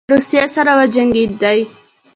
له 0.03 0.07
روسیې 0.15 0.43
سره 0.55 0.71
وجنګېدی. 0.79 1.59